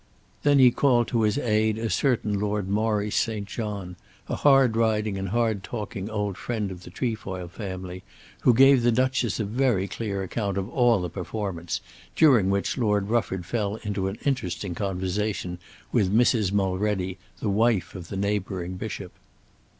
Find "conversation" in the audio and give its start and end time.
14.73-15.59